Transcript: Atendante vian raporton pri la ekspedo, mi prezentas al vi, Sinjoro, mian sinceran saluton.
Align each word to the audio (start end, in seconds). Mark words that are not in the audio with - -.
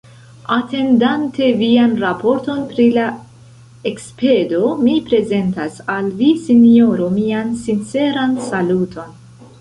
Atendante 0.53 1.49
vian 1.57 1.91
raporton 2.03 2.63
pri 2.71 2.85
la 2.95 3.03
ekspedo, 3.91 4.63
mi 4.87 4.97
prezentas 5.11 5.77
al 5.97 6.11
vi, 6.23 6.31
Sinjoro, 6.47 7.13
mian 7.19 7.57
sinceran 7.67 8.35
saluton. 8.51 9.19